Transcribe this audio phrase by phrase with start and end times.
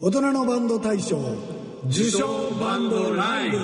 [0.00, 1.16] 大人のバンド大賞
[1.86, 3.58] 受賞バンドライブ。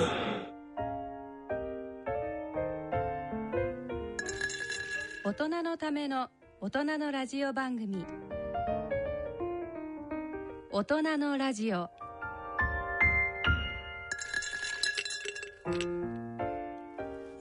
[5.25, 6.29] 大人のための
[6.61, 8.05] 大人のラジオ番組。
[10.71, 11.89] 大人のラジオ。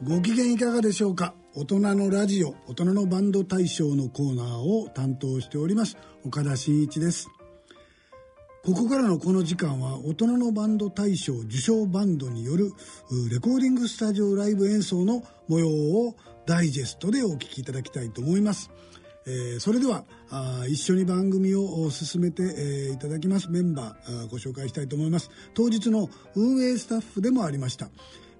[0.03, 1.35] ご機嫌いかがでしょうか？
[1.55, 7.29] 大人のラジオ大人のバンド大賞のコーナーを担当しております岡田真一です
[8.63, 12.73] ここからのこの時間は大人のバンド大賞受賞バンドによる
[13.31, 18.71] レコーディングスタジオライブ演奏の模様をダイジェストでお聞きいただきたいと思います。
[19.27, 25.31] えー、それではあ一緒に番組を進めて、えー、いただきますメンバーご紹介したいと思います。
[25.55, 27.89] 当日の運営スタッフでもありました、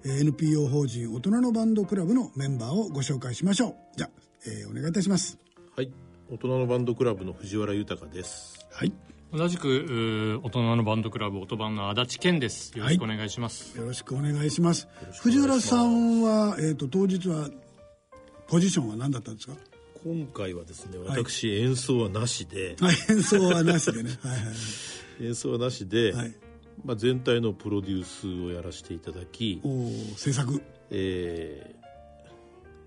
[0.03, 3.75] えー、NPO 法人大人のバンドクラブのメンバーをご紹介しましょう。
[3.97, 4.09] じゃあ、
[4.45, 5.39] えー、お願いいたします。
[5.75, 5.91] はい。
[6.29, 8.67] 大人のバンドクラブの藤原豊です。
[8.71, 8.93] はい。
[9.33, 12.77] 同じく大人のバンドクラブ音版の足立健です。
[12.77, 14.89] よろしくお願いします、はい、よろしくお願いします。
[15.21, 17.49] 藤原さんは、えーと、当日は
[18.47, 19.53] ポジションは何だったんですか？
[20.03, 24.09] 今回はですね私、はい、演奏はなしで、はい、演奏はなしでね。
[24.21, 24.37] はい、は
[25.21, 26.35] い、演奏はなしで、はい。
[26.83, 30.61] まあ、全体のプロデュースをやらせていただきお制作。
[30.89, 31.73] え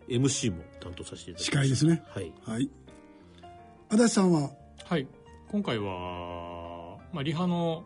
[0.08, 2.02] ー、MC も担当させていただきます司会ですね。
[2.08, 2.68] はい、はい、
[3.88, 4.50] 足立さんは？
[4.84, 5.06] はい
[5.54, 7.84] 今回は、まあ、リハの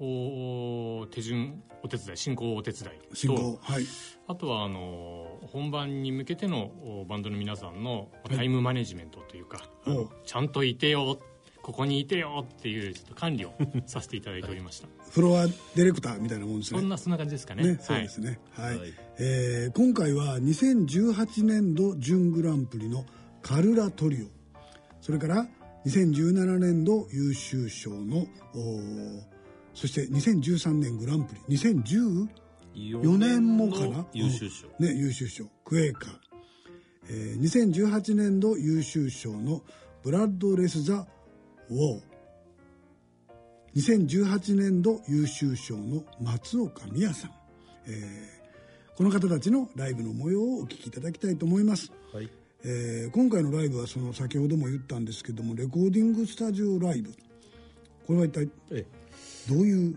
[0.00, 3.84] お手順お手伝い進行お手伝い進行はい。
[4.26, 11.16] あとはあの本番に向けてのバンドの皆さんのタイムマネジメントというか、はい、ちゃんといてよ
[11.62, 13.54] ここにいてよっていうちょっと管理を
[13.86, 14.88] させていただいておりました。
[15.08, 16.80] フロアディレクターみたいなもんですね。
[16.80, 17.62] そんなそんな感じですかね。
[17.62, 18.40] ねそうですね。
[18.50, 23.06] はい、はい、えー、今回は2018年度準グランプリの
[23.42, 24.26] カルラトリオ。
[25.00, 25.46] それから
[25.86, 28.26] 2017年度優秀賞の
[29.72, 34.04] そして2013年グランプリ2014年もかな？
[34.12, 36.14] 優秀賞、ね優秀賞クエーカー、
[37.08, 39.62] えー、2018年度優秀賞の
[40.02, 41.06] ブラッドレス・ザ・
[41.70, 42.00] ウォー。
[43.76, 47.30] 2018年度優秀賞の松岡美也さん、
[47.86, 51.92] えー、この方たちのライブの模様をお聞きいただきたいと思います。
[52.12, 52.28] はい
[52.68, 57.12] えー、今回のライブはその先ほども言ったんですけどもレコーディングスタジオライブ。
[58.08, 58.46] これは一体
[59.48, 59.96] どういう？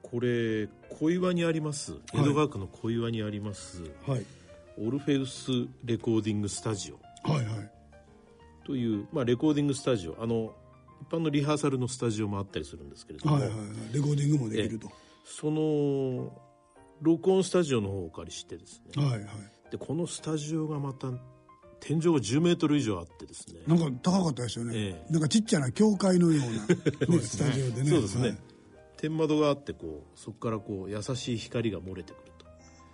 [0.00, 1.94] これ小岩にあります。
[2.14, 4.24] 江戸川区の小岩にあります、はい、
[4.78, 5.50] オルフェウス
[5.84, 7.28] レコーディングスタジオ。
[7.28, 7.70] はいはい。
[8.64, 10.16] という、まあ、レコーディングスタジオ。
[10.22, 10.54] あの
[11.00, 14.88] 一般のリハーサルのスタジオもあったりするんですけれども、はいはいはい、レコーディングもできると。
[15.24, 16.30] その
[17.00, 19.28] 録音スタジオの方をお借りしてですね、はいはい、
[19.72, 21.08] でこのスタジオがまた
[21.84, 23.60] 天井が10メートル以上あってですね。
[23.66, 27.90] なんか高かったですよね、ええ、なんかちっちゃな教会のような、ね、スタジオでね。
[27.90, 28.38] そうですね、はい、
[28.96, 32.46] 天窓があってこうそこからこう優しい光が漏れてくると。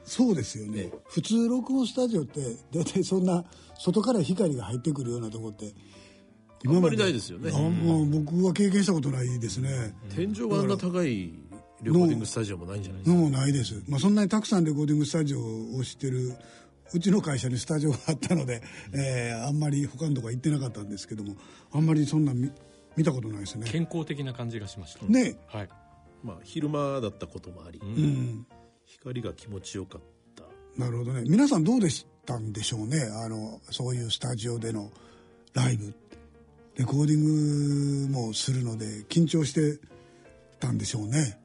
[0.05, 2.41] そうですよね、え、普通録音スタジオって
[2.73, 3.45] 大体そんな
[3.79, 5.75] 外から光が入ってくるようなとこって
[6.67, 7.51] あんまりないですよね。
[7.55, 9.95] あ、まあ、僕は経験したことないですね。
[10.17, 11.35] 天井があんな高い
[11.83, 13.21] レコーディングスタジオもないんじゃないですか。
[13.21, 15.41] もないです、まあ、そんなにたくさんレコーディングスタジオ
[15.77, 16.33] をしてる
[16.93, 18.63] うちの会社にスタジオがあったので、
[18.95, 21.37] えー、あんまり他のとこ行ってなかったんですけども
[21.73, 22.51] あんまりそんな見
[22.97, 23.71] 見たことないですね。
[23.71, 25.07] 健康的な感じがしました。
[25.07, 25.39] ね。
[25.47, 25.69] はい。
[26.25, 28.47] まあ昼間だったこともあり、うん、
[28.85, 30.01] 光が気持ちよかっ
[30.35, 30.43] た。
[30.83, 31.23] なるほどね。
[31.29, 33.09] 皆さんどうでしたんでしょうね。
[33.25, 34.91] あのそういうスタジオでの
[35.55, 35.95] ライブ
[36.77, 39.79] レコーディングもするので緊張して
[40.59, 41.39] たんでしょうね。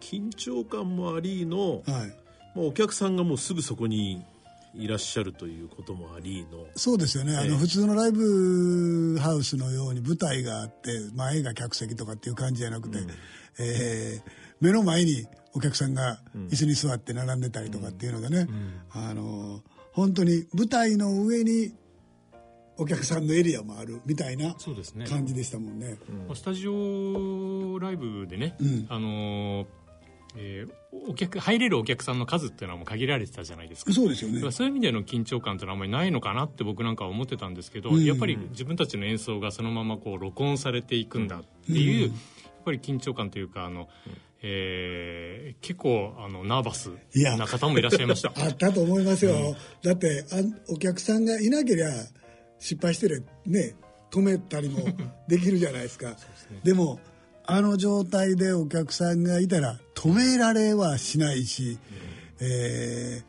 [0.00, 2.06] 緊張感もありの、は
[2.54, 4.24] い、もうお客さんがもうすぐそこに
[4.78, 6.66] いらっしゃるということもありの。
[6.76, 13.10] そうですよね、えー、あの普通のライブハウスのように舞台があって前が客席とかっていう感じじゃなくて、うん、
[13.58, 14.30] えー、
[14.60, 18.46] 目の前にお客さんが椅子に座って並んでたりとかっていうのがね、
[18.94, 19.00] うん。
[19.02, 19.62] うん、あの
[19.92, 21.74] 本当に舞台の上に
[22.76, 24.54] お客さんのエリアもあるみたいな
[25.08, 25.88] 感じでしたもんね。
[25.88, 28.56] ねうん、スタジオライブでね、
[28.88, 29.66] あの
[30.40, 33.92] えー、お客入れるお客さんの数っていうのはもう限られてたじゃないですか。
[33.92, 34.52] そうですよね。
[34.52, 42.20] そういう意味での緊張感っていうのはあんまりないのかなって僕なんかは思ってたんですけど、うん、やっぱり自分たちの演奏がそのままこう録音されていくんだっていう、うん、やっ
[42.64, 43.88] ぱり緊張感というかあの、
[44.42, 48.32] えー、結構あのナーバスな方もいらっしゃいました。
[48.36, 50.36] あったと思いますよ、うん、だってあ
[50.72, 51.90] お客さんがいなけりゃ
[52.60, 53.26] 失敗してる。
[53.44, 53.74] ね
[54.10, 54.80] 止めたりも
[55.28, 56.16] できるじゃないですか。
[56.64, 56.98] で、ね,、も
[57.50, 61.78] あの状態でお客さんがいたら止められはしないし、
[62.40, 63.22] うん、え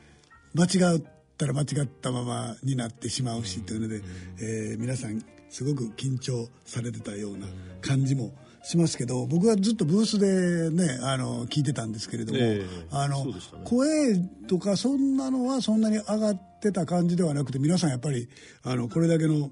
[0.53, 1.01] ー、間違っ
[1.37, 4.01] たら間違ったままになってしまうし、というので、
[4.41, 7.47] えー、皆さんすごく緊張されてたような
[7.81, 12.87] 感じもしますけど僕はずっとブースでねあの聞いてたんですけれども、ええ。
[12.91, 13.33] あのね。
[13.63, 14.17] 声
[14.49, 18.27] とかそんなのはそんなに上がってた感じではなくて皆さんやっぱり
[18.63, 19.49] あのこれだけの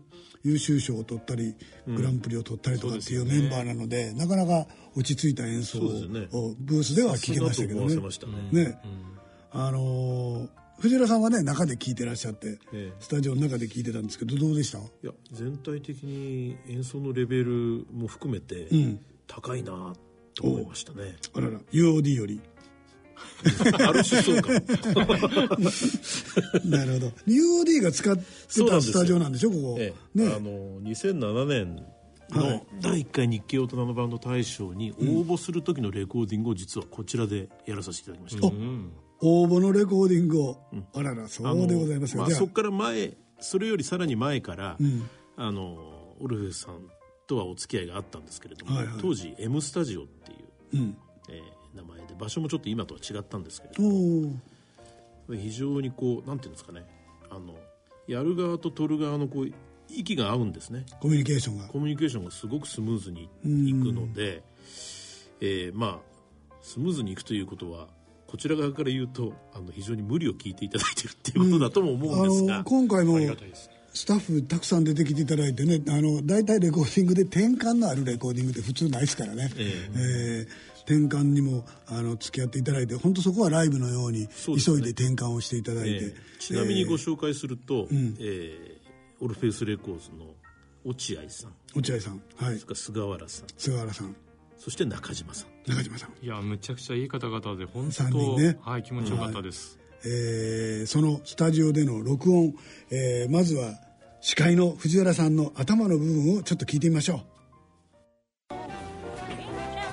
[0.48, 1.56] 優秀賞を取ったり、
[1.88, 7.96] グランプリを取ったりとかっていうメンバーなのでなかなか落ち着いた演奏をブースでは聞けましたけどね。
[8.52, 8.64] ね。
[8.66, 8.80] ね、
[9.52, 10.50] あのー
[10.80, 12.94] 藤原さんはね中で聞いてらっしゃって、ええ。
[13.00, 14.78] スタジオの中で聞いてたんですけどどうでした？
[14.78, 19.00] いや全体的に演奏のレベルも含めてん。
[19.26, 19.96] 高いな
[20.36, 22.40] と思いましたね、あらら UOD より
[23.88, 24.56] ある種そうかも。
[26.66, 27.08] なるほど。
[27.28, 28.24] UOD が使って
[28.66, 29.52] たスタジオなんでしょ？
[29.52, 30.20] ここ、ええ。
[30.20, 30.28] ね。
[30.28, 31.86] あの2007年
[32.30, 32.50] はい。
[32.50, 38.92] の第1回日経大人のバンド大賞に応募する時のレコーディングを実はこちらでやらさせていただきました、うん。
[39.22, 40.58] 応募のレコーディングを、
[40.94, 45.10] あららそうでございますよ、まあそこから前それよりさらに前から、ん。
[45.38, 45.78] あの
[46.20, 46.82] オルフェスさん
[47.28, 48.96] とはお付き合いがあったんですけれども、はいはい。
[49.00, 50.40] 当時 M スタジオっていう、
[50.74, 50.80] うん。
[50.80, 51.07] えー
[51.78, 56.86] 名前で場所もちょっと今とは違ったんですけれおどもー非常にこうなんていうんですかね
[57.30, 57.56] あの
[58.08, 59.52] やる側と取る側のこう
[59.90, 60.86] 息が合うんですね。
[61.00, 61.68] コミュニケーションが。
[61.68, 64.44] コミュニケーションがすごくスムーズにいくので、
[65.40, 66.18] えーまあ
[66.62, 67.88] スムーズにいくということは
[68.28, 73.76] こちら側から言うとあの非常に無理を聞いていただいてるっていうことだとも思あうんですが、の今回もありがたいですね。
[73.94, 79.90] スタッフたくさん出てきていただいてねあの大体レコーディングで転換のあるレコーディングって普通ないですからね、え。
[79.96, 88.78] えー転換にもあの付き合っていただいて本当そこはライブのように急いで転換をしていただいて、えーちなみにごえー紹介すると、えー
[89.20, 90.26] オルフェウスレコーズの
[90.86, 91.54] 落合さん。
[91.76, 92.22] 落合さん。
[92.38, 92.60] はい。
[92.60, 93.48] それから菅原さん。
[93.58, 94.16] 菅原さん。
[94.58, 95.70] そして中島さん。
[95.70, 96.26] 中島さん。
[96.26, 98.58] いやむちゃくちゃいい方々で本三当、人ね。
[98.62, 102.54] はい気持ちよかったです、えーそのスタジオでの録音、
[102.92, 103.74] えーまずは
[104.22, 107.22] 司会の藤原さんの頭の部分をちょっと聞いてみましょ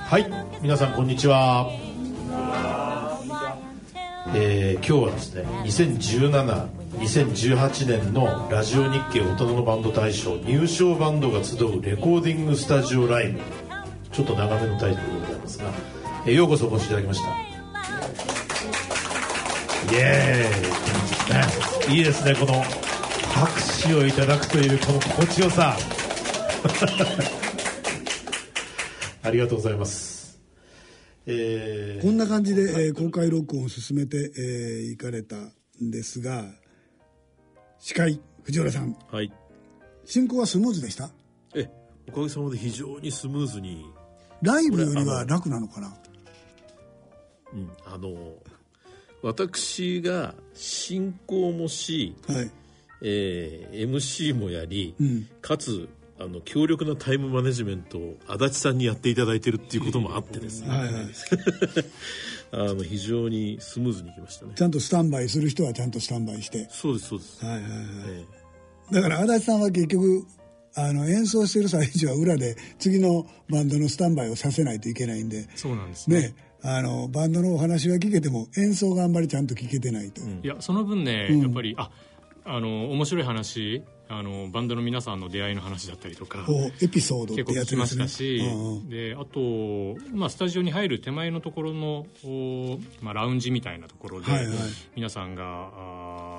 [0.06, 1.70] はい、皆さんこんにちは。
[4.34, 6.68] えー今日はですね、2017、
[7.00, 13.40] 2018年のラジオ日経大人のバンド大賞入賞バンドが集うレコーディングスタジオライブ。
[14.10, 15.64] ちょっと長めのタイトルでございますが、
[16.24, 17.28] えーようこそお越しいただきました。
[19.92, 22.62] イエーイ、ね、いいですね、この
[23.34, 25.76] 拍手をいただくというこの心地よさ。
[29.22, 30.13] ありがとうございます。
[31.26, 31.98] えー。
[32.00, 36.44] うこんな感じで、えー公開録音を進めて、えーいかれたんですが
[37.78, 38.96] 司会藤原さん。
[39.10, 39.32] はい。
[40.04, 41.10] 進行はスムーズでした？
[41.54, 41.68] え
[42.08, 43.86] おかげさまで非常にスムーズに、
[44.42, 45.96] ライブよりは楽なのかな？
[47.54, 48.34] うん、あの
[49.22, 52.50] 私が進行もし、はい。
[53.02, 55.26] えー MC もやり、ん。
[55.40, 55.88] かつ
[56.24, 60.92] あの強力なタイムマネジメントを足立さんにやっていただいてるっていうこともあってですね、はいはい。
[62.52, 64.52] あの非常にスムーズにいきましたね。
[64.54, 66.66] ちゃんとスタンバイする人はちゃんとスタンバイして。
[66.70, 67.74] そうですそうです、はいはいはい。
[68.92, 70.26] えだから足立さんは結局
[70.76, 75.46] あの演奏してる最中は裏で次のバンドのスタンバイをさせないといけないんで。
[75.56, 76.20] そうなんですね。
[76.20, 76.34] ね。
[76.62, 81.90] あのバンドのお話は聞けても演奏があんまりちゃんと聞けてないと、いやその分ね、やっぱりあ
[82.46, 86.46] あの面白い話あのバンドの皆さんの出会いの話だったりとか
[86.82, 88.42] エピソードって結構聞きましたし、
[88.88, 94.56] であと、まあ、スタジオに入る手前のところの、おまあ、ラウンジみたいなところで、はいはい。
[94.94, 96.33] 皆さんがあー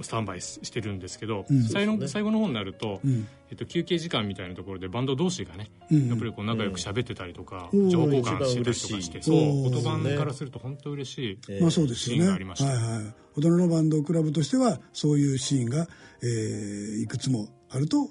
[0.00, 3.26] スタンバイしてるんですけど、ん最後最後の方になると、ん。
[3.50, 7.90] えっと、休憩時間みたいなところでバンド同士がね、うんやっぱりこう仲良く喋ってたりとか、うん。
[7.90, 12.22] 情報交換してたりとかして、一そう音版からすると本当嬉しい、えまあそうですよね。
[12.22, 12.70] シーンがありました。
[12.70, 13.14] はいはい。
[13.36, 15.86] 大人のバンドクラブとしてはそういうシーンが、
[16.22, 18.08] えーいくつもあると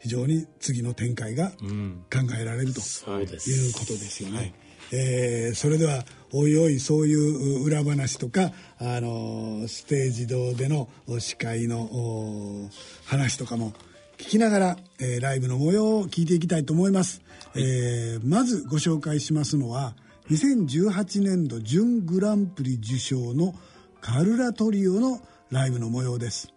[0.00, 2.04] 非常に次の展開がうん。
[2.12, 4.54] 考えられるということですよね。
[4.92, 12.68] えーそれではおいおいそういう裏話とか、あのーステージ上でのお司会のお
[13.06, 13.72] 話とかも
[14.18, 17.22] 聞きながら、えーライブの模様を聞いていきたいと思います、
[17.54, 19.94] えーまずご紹介しますのは
[20.30, 23.54] 2018年度準グランプリ受賞の
[24.00, 26.48] カルラトリオのライブの模様です、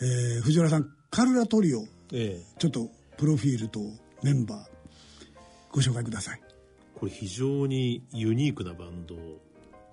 [0.00, 2.40] えー藤原さんカルラトリオえ。
[2.58, 3.80] ちょっとプロフィールと
[4.22, 4.58] メンバー
[5.70, 6.40] ご紹介ください
[7.00, 9.16] これ非常にユニークなバンド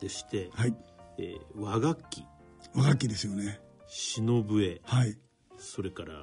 [0.01, 0.75] でして、はい。
[1.17, 2.25] えー和楽器。
[2.75, 3.61] 和楽器ですよね。
[3.87, 5.17] 篠笛はい。
[5.57, 6.13] それから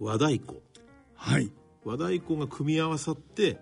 [0.00, 0.62] 和太鼓。
[1.14, 1.52] はい。
[1.84, 3.60] 和太鼓が組み合わさって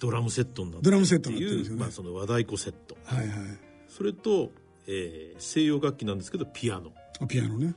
[0.00, 1.80] ドラムセットになってドラムセットっていう、になってるんですよね。
[1.82, 2.96] まあ、その和太鼓セット。
[3.04, 3.36] はいはい。
[3.88, 4.50] それと、
[4.88, 6.92] えー西洋楽器なんですけどピアノ。
[7.20, 7.74] あピアノね。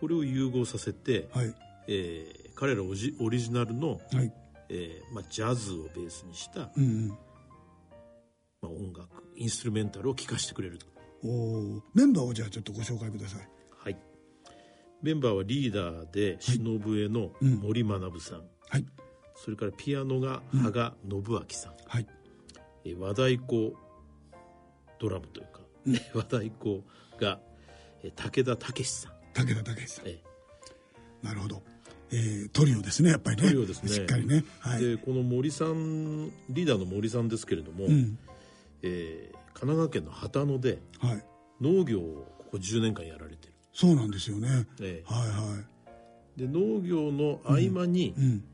[0.00, 1.54] これを融合させて、はい。
[1.86, 4.32] えー彼らオジオリジナルの、はい。
[4.68, 7.16] えーまあ、ジャズをベースにした、うん
[8.64, 10.86] まあ、音楽インストゥルメンタルを聴かせてくれると。
[11.22, 13.48] おおメンバーをじゃあちょっとご紹介ください。
[13.76, 13.96] はい。
[15.02, 18.86] メンバーはリーダーで忍笛の森学さん、はい。
[19.36, 22.06] それからピアノが羽賀信明さん、はい。
[22.84, 23.74] えー和太鼓
[24.98, 25.60] ドラムというか、
[26.14, 26.82] 和太鼓
[27.18, 27.40] が、
[28.02, 30.08] えー武田武さん、武田武さん。
[30.08, 30.22] え
[31.22, 31.62] なるほど、
[32.10, 33.48] えー、トリオですねやっぱりね。
[33.48, 33.88] トリオですね。
[33.88, 34.44] しっかりね。
[34.62, 34.82] ーはい。
[34.82, 38.18] でこの森さんリーダーの森さんですけれども、うん
[38.84, 41.24] えー神奈川県の秦野ではい。
[41.60, 44.66] 農業をここ10年間やられてる、そうなんですよね。
[44.80, 48.44] えはいはーで農業の合間に、いうん。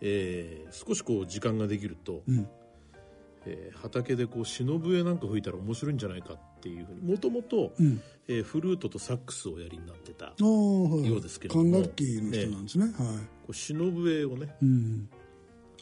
[0.00, 2.48] えー少しこう時間ができると、うん。
[3.44, 8.00] えー畑でこう忍笛なんか吹いたら面白いんじゃないかっていうふうにもともとうん。
[8.26, 11.70] えーフルートとサックスをおやりになってたようですけれども。
[11.72, 12.84] 管楽器の人なんですね。
[12.86, 14.46] はう忍笛をね。
[14.62, 15.08] いうん。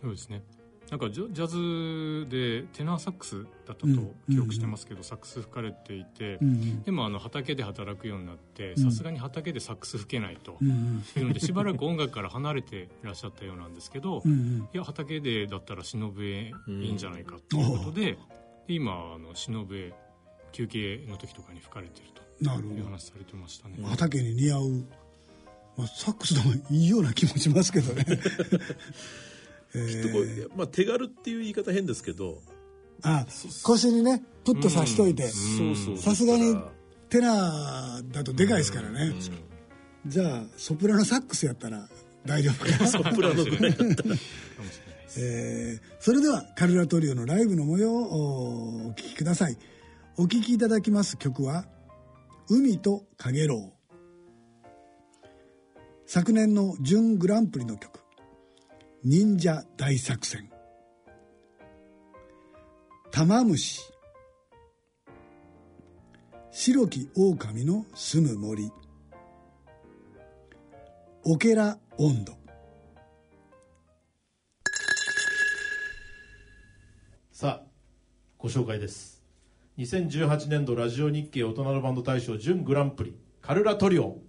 [0.01, 0.43] そうですね
[0.91, 6.39] なんかジャズでテナーサックスだったとうん記憶してますけど、サックス吹かれていて、
[6.85, 8.85] でもあの畑で働くようになってうん。
[8.85, 10.59] さすがに畑でサックス吹けないと。
[10.63, 14.23] いうのでしばらく音楽から離れていらっしゃったようなんですけど、
[14.73, 19.93] いや畑でだったら忍笛いいんじゃないかということで,、で今あの忍笛
[20.53, 24.71] 休憩の時とかに吹かれてるという話されてましたね、畑に似合う、
[25.77, 28.05] まあ、サックスでもいいような気もしますけどね。
[28.09, 29.36] え
[29.89, 32.39] きっとこーう、まあ、手軽っていう言い方変ですけど。
[33.03, 33.27] あ
[33.63, 35.29] 腰にねプッと刺しといて。
[35.99, 36.57] さすがに
[37.11, 39.13] テナーだとでかいですからね。
[40.07, 41.89] じゃあソプラノサックスやったら
[42.25, 42.79] 大丈夫かな。
[42.79, 43.87] らソプラノぐらいだったら。
[43.87, 49.57] かもしれないですえーそれではカルラトリオのライブの模様をお聴きください。
[50.19, 51.67] お聴きいただきます曲は
[52.49, 53.73] 「海とかげろう」
[56.07, 58.01] 昨年の準グランプリの曲
[59.09, 60.51] 「忍者大作戦」
[63.15, 63.81] 「玉虫」
[66.51, 68.73] 「白き狼の住む森」
[71.23, 72.33] 「オケラ温度」
[77.31, 77.67] さあ
[78.39, 79.23] ご紹介です。
[79.79, 84.26] 2018年度ラジオ日経大人のバンド大賞準グランプリカルラトリオ。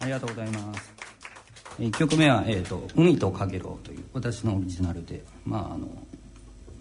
[0.00, 0.92] ありがとうございます。
[1.78, 5.88] 1曲目は「えーと、海とかげろう」という私のオリジナルで、まあ、あの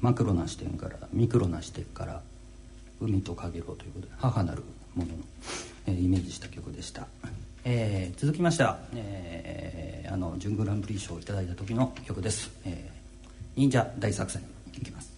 [0.02, 2.22] マクロな視点からミクロな視点から
[3.00, 4.64] 海とかげろうということで母なる
[4.96, 5.18] ものの、
[5.88, 7.08] えー、イメージした曲でした、
[7.64, 14.42] えー、続きましては、えー、あの準グランプリ賞をいただいた時の曲です「えー、忍者大作戦」
[14.76, 15.09] いきます。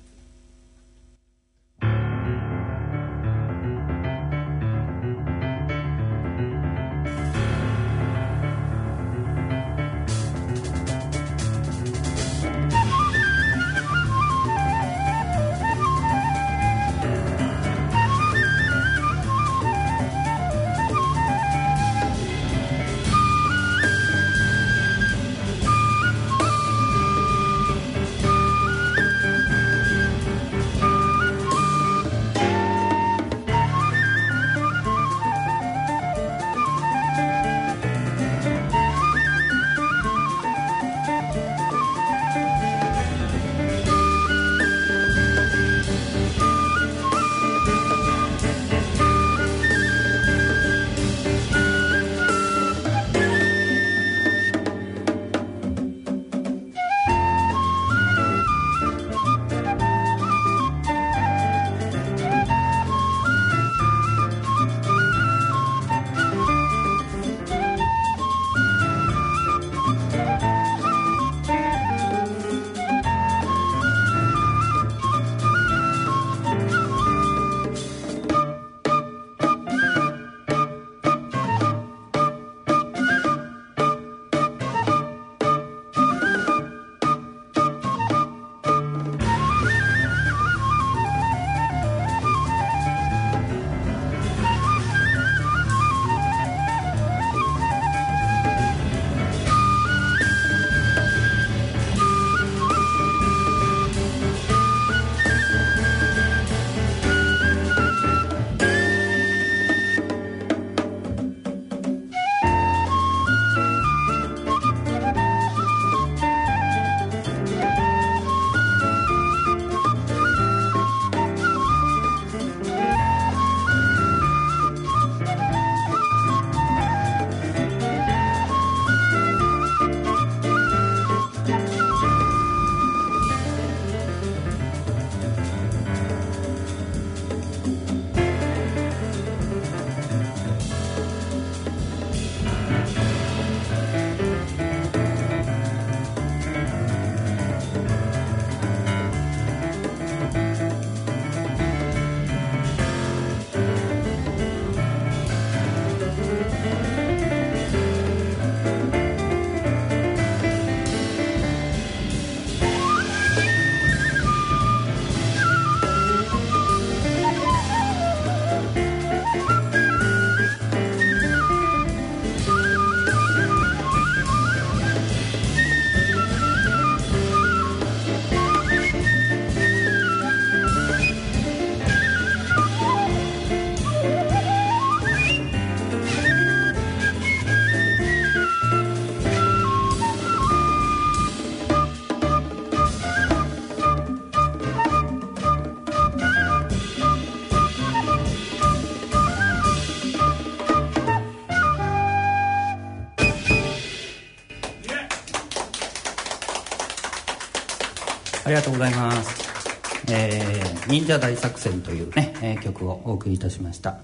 [208.52, 210.12] りがとうございます。
[210.12, 214.00] えー、忍者大作戦というね、え、曲をお送りいたしました。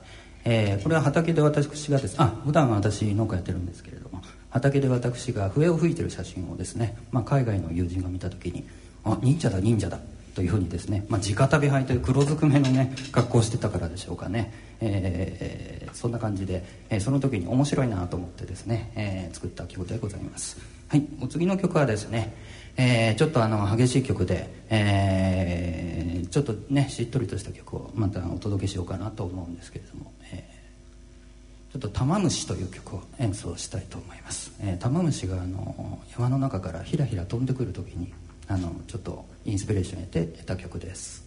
[0.46, 8.66] えー、これは畑で私がですあ普段は私農家やってるんですけれども畑で私が笛を吹いてる写真をですね、まあ、海外の友人が見た時に
[9.04, 10.00] 「あ忍者だ忍者だ」
[10.36, 22.34] というふうにですね、まあ、直旅杯という黒ずくめのね格好をしてたからでしょうかね、えー、そんな感じで、えー、その時に面白いなと思ってですね、えー、作った曲でございますはいお次の曲はですね
[22.80, 38.14] えー、ちょっとあの激しい曲で、えー、ちょっとねしっとりとした曲をまたお届けしようかなと思うんですけれども、えー、ちょっと「玉虫」という曲を演奏したいと思います、えー、玉虫があの山の中からひらひら飛んでくる時に
[38.48, 41.27] あのちょっとインスピレーションを得て得た曲です。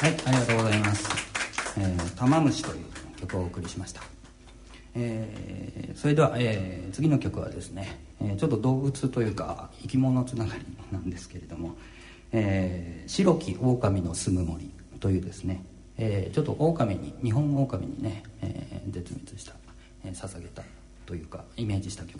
[0.00, 1.10] はいありがとうございます
[1.76, 2.84] 「えー、玉虫」という
[3.20, 4.00] 曲をお送りしました。
[4.94, 11.76] えー、それでは、えー、次の曲はですね、え、ちょっと動物というか生き物つながりなんですけれども
[12.32, 15.62] 「えー、白き狼の住む森」というですね、
[15.98, 19.52] え、ちょっと狼に日本狼にね、え、絶滅した、
[20.02, 20.62] え、捧げた
[21.04, 22.19] というかイメージした曲。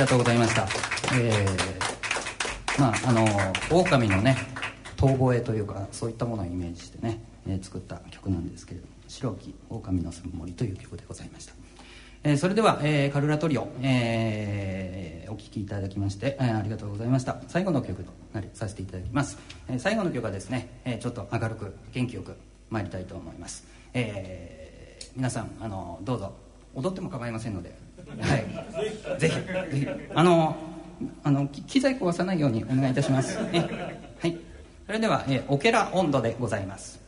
[0.00, 0.66] りがとうございました。
[1.14, 3.26] えー、まああの
[3.70, 4.34] 狼のね
[4.96, 11.52] 遠吠えというかそういったものをイメージしてね、えー、作った曲なんですけれども「白き狼の住む森」という曲でございました。
[12.22, 17.36] えー、それでは、えー、カルラトリオ、えー、お聴きいただきまして、えー、ありがとうございました。
[17.48, 19.36] 最後の曲となりさせていただきます、
[19.68, 22.36] えー、最後の曲はですね、えー、ちょっと明るく元気よく
[22.70, 26.32] 参りたいと思います、えー、皆さんあのどうぞ
[26.74, 27.74] 踊っても構いませんので、
[28.20, 29.40] はい、ぜひぜ
[29.72, 29.88] ひ。
[30.14, 30.56] あの
[31.22, 33.68] あの機材壊さないようにお願いいたします、ね、
[34.20, 34.36] はい。
[34.86, 37.00] それでは、えー、オケラ温度でございます。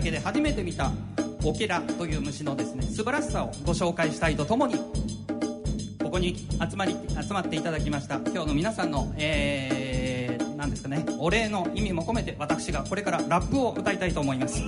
[0.00, 0.90] 畑で初めて見た
[1.44, 4.76] オケラという虫のですね素晴らしさをご紹介したいとともに
[6.02, 14.62] ここに集まり集まっていただきました今日の皆さんのえー、なんですかねお礼の意味も込めて私がこれからラップを歌いたいと思います。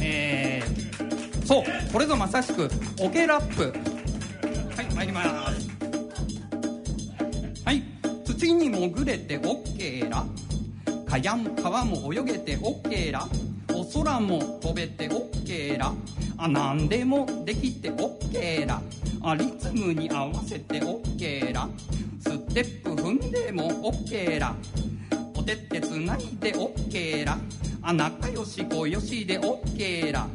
[0.00, 2.68] えー、そうこれぞまさしく
[3.00, 3.72] オケラップ。
[4.76, 5.22] はい参りま
[5.52, 5.68] す。
[7.64, 7.82] はい
[8.24, 10.26] 土に潜れてオッケーら
[11.06, 13.28] かやも川も泳げてオッケーら
[13.92, 15.92] 空も飛べてオッケーら。
[16.38, 18.80] あ何でもできてオッケーら。
[19.22, 21.68] あリズムに合わせてオッケーら。
[22.20, 24.54] ステップ踏んでもオッケーら。
[25.36, 27.38] お手ってつないでオッケーら。
[27.82, 30.26] あ仲良し小よしでオッケーら。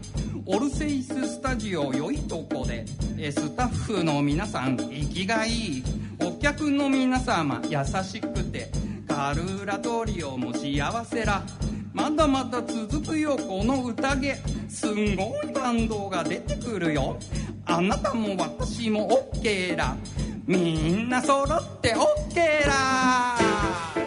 [0.48, 2.86] オルセイススタジオ良いとこで。
[3.32, 5.84] スタッフの皆さん生きがいい。
[6.20, 8.70] お客の皆様優しくて。
[9.08, 11.44] カルーラトリオも幸せら。
[11.96, 14.36] まだまだ続くよこの宴。
[14.68, 17.18] すんごいバンドが出てくるよ。
[17.66, 19.96] あなたも私もオッケーだ。
[20.46, 24.05] みんな揃ってオッケーだ。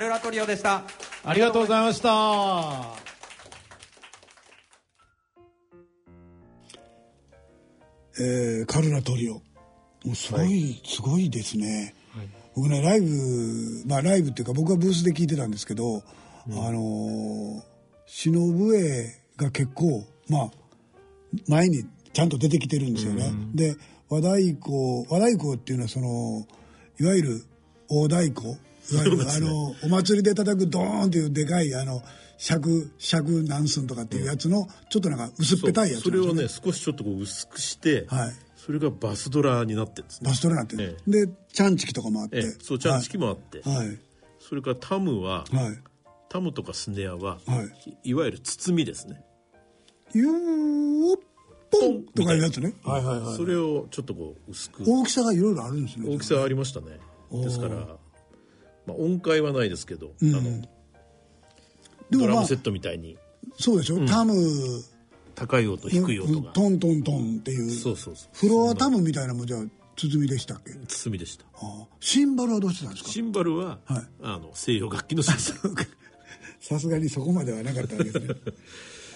[0.00, 0.82] ルラトリオでした。
[1.24, 2.08] ありがとうございました。
[8.18, 9.34] えーカルラトリオ。
[9.34, 9.42] も
[10.12, 11.94] うすごい、すごいですね、
[12.56, 13.08] 僕ねライブ
[13.86, 16.02] まあライブっていうか僕はブースで聞いてたんですけど、
[16.48, 17.62] あのー
[18.06, 20.50] 忍笛が結構まあ
[21.46, 21.84] 前に
[22.14, 23.76] ちゃんと出てきてるんですよね、で
[24.08, 26.46] 和太鼓和太鼓っていうのはその
[26.98, 27.44] いわゆる
[27.88, 28.56] 大太鼓
[28.98, 32.02] あのお祭りで叩くドーンっていうでかいあの
[32.38, 38.32] 尺尺何寸とかっていうやつの、ちょっとなんか薄っぺたいやつそれをね少しちょっとこう薄くして、はい。
[38.56, 40.28] それがバスドラになってるんですね。
[40.28, 42.42] バストラになってる、でチャンチキとかもあって、ええ。
[42.62, 43.88] そうチャンチキもあって、はい。
[43.88, 43.98] はい
[44.50, 45.78] それからタムは、はい。
[46.28, 47.62] タムとかスネアは、、は
[48.02, 48.14] い。
[48.14, 49.22] わゆる包みですね。
[50.12, 51.20] ゆーっ
[51.70, 52.72] ぽんとかいうやつね。
[52.82, 53.36] はいはいはい。
[53.36, 54.82] それをちょっとこう薄く。
[54.84, 56.12] 大きさがいろいろあるんですね。
[56.12, 56.98] 大きさはありましたね。
[57.30, 57.86] ですから、
[58.92, 60.68] まあ、音階はないですけど、あのでもまあ
[62.10, 63.16] ドラムセットみたいに。
[63.58, 64.34] そうでしょ、タム。
[65.34, 67.70] 高い音低い音が、トントントンっていう。
[67.70, 68.28] そうそうそう。
[68.34, 69.64] フロアタムみたいなのもじゃあ
[69.96, 70.72] 鼓でしたっけ？
[70.86, 71.44] 包みでした。
[71.54, 71.86] ああ。
[72.00, 73.10] シンバルはどうしてたんですか？
[73.10, 74.02] シンバルは、はい。
[74.22, 75.34] あの西洋楽器のシン
[75.74, 75.88] バル
[76.60, 78.34] さすがにそこまではなかったわけですね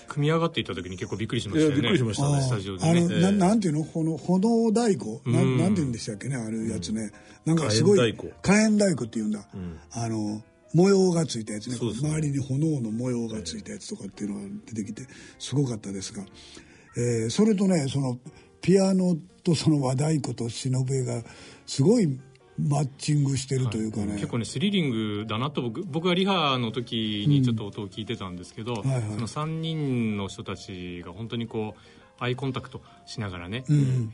[0.09, 1.77] 組み上がっていた時に結構びっくりしましたよね。
[1.77, 2.43] びっくりしましたね。
[2.43, 3.85] スタジオであの、ねななんていうの？
[3.85, 5.21] この炎太鼓？
[5.27, 5.59] なん。
[5.59, 6.37] なんて言うんでしたっけね？
[6.37, 7.11] あるやつね、
[7.45, 9.07] なんかすごい火炎太鼓。
[9.07, 9.47] っていうんだ、
[9.93, 10.43] あの
[10.75, 11.75] 模様がついたやつね。
[11.75, 15.07] ね周りに炎の模様がついたやつとかっていうのが出てきて
[15.39, 16.23] すごかったですが、
[16.97, 18.19] えーそれとねその
[18.61, 21.23] ピアノとその和太鼓と忍笛が
[21.67, 22.19] すごい
[22.59, 29.03] マッチングしてるというかね、結構ねスリリングだなと僕僕はリハの時にちょっと音を聞いてたんですけど、はいはい。
[29.13, 33.65] その3人の人たちが本当にこうアイコンタクトしながらね、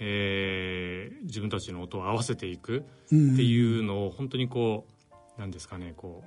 [0.01, 4.87] えー自分たちの音を合わせていくっていうのを本当にこ
[5.37, 6.25] うなんですかねこ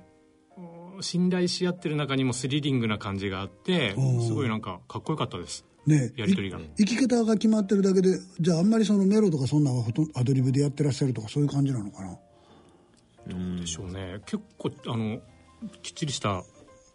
[0.98, 3.94] う信頼し合ってる中にもスリリングな感じがあって
[4.26, 6.58] すごいなんかかっこよかったですねやり取りが。
[6.58, 12.18] い生き方が決まってるだけでじゃああんまりそのメロとかそんなのはほとんどアドリブでやってらっしゃるとかそういう感じなのかな？
[13.60, 14.20] でしょうね。
[14.26, 15.18] 結構あの
[15.82, 16.44] きっちりした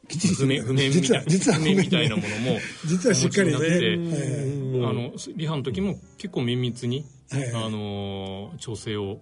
[0.07, 7.41] きっちり譜面譜面みたい実は譜面みたいなものも実はしっかりなってえあのリハの時も結構綿密に、はい。
[7.53, 9.19] はいあの調整を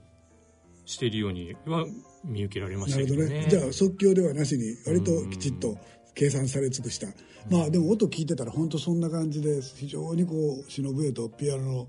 [0.86, 1.86] しているようには
[2.24, 3.46] 見受けられましたけどね。
[3.50, 5.78] じゃあ即興ではなしに割ときちっと
[6.18, 7.08] 計算され尽くした。
[7.50, 10.34] まあでも音聞いてたら本当そんな感じで非常にこ
[10.68, 11.88] う忍笛とピアノの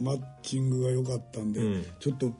[0.00, 1.52] マッチングが良かったん。
[1.52, 1.60] で、
[2.00, 2.32] ちょっと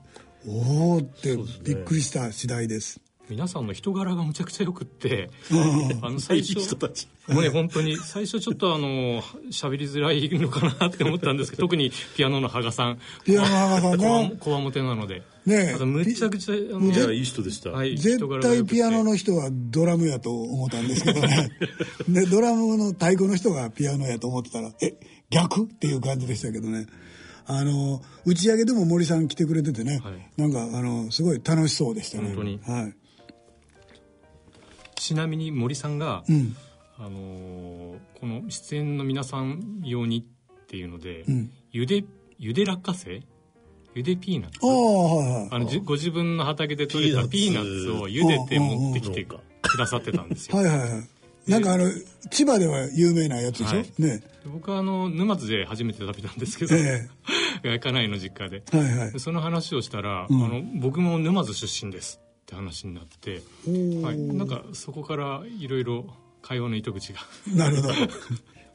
[0.48, 3.00] おおってびっくりした次第です
[3.32, 5.30] 皆さんの人柄がむちゃくちゃよくって
[6.02, 6.76] あの最初
[7.28, 12.98] もうね本当に最初ちょっとあの喋りづらいのかなって思ったんですけど 特にピアノの羽賀さん。
[13.24, 14.36] ピアノの羽賀さんね。
[14.38, 15.22] こわもてなので。
[15.46, 15.84] ねえ。
[15.84, 21.50] むちゃくちゃあのいやいい人でした、はい絶対ピアノの人はドラムやと思ったんですけどね。
[22.08, 24.94] でドラムの太鼓の人がピアノやと思ってたらえ
[25.30, 26.86] 逆っていう感じでしたけどね。
[27.46, 30.30] あの打ち上げでも森さん来てくれててね、はい。
[30.36, 32.28] なんかあのすごい楽しそうでしたね。
[32.28, 32.60] 本当に。
[32.64, 32.94] はい
[35.02, 36.56] ちなみに森さんが、ん。
[36.98, 41.50] あのーこの出演の皆さん用にっていうので、ん。
[41.72, 42.04] ゆで
[42.38, 43.22] ゆで落花生
[43.94, 44.58] ゆでピーナッツ？
[44.62, 45.48] ああはいはい。
[45.50, 49.40] あのじご自分の畑で採れたピーナッツを茹でて持ってきてく
[49.76, 50.56] ださってたんですよ。
[50.56, 51.50] はいはいはい。
[51.50, 51.90] なんかあの
[52.30, 53.86] 千葉では有名なやつでしょ、はい。
[53.98, 54.22] ね。
[54.46, 57.08] 僕はあの沼津で初めて食べたんですけど、え
[57.80, 58.62] 家内 の実家で。
[58.72, 59.12] えはいはい。
[59.12, 63.42] でその話をしたら、あの僕も沼津出身ですって話になって、
[64.04, 66.04] はい、なんかそこからいろいろ
[66.42, 67.20] 会話の糸口が。
[67.54, 67.94] なるほど。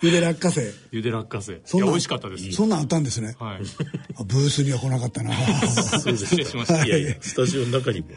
[0.01, 0.72] ゆで落花生。
[0.91, 1.53] ゆで落花生。
[1.53, 2.51] いそんな美味しかったです。
[2.51, 3.61] そんなんあったんですね、はい。
[4.15, 5.34] あブースには来なかったな。
[5.36, 6.86] 失礼しました。
[6.86, 6.89] い。
[6.89, 8.07] やいやスタジオの中にも。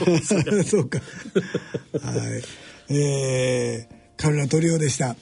[0.64, 1.00] そうか。
[2.02, 2.38] は
[2.88, 2.94] い。
[2.94, 5.16] えー、カルラトリオでした。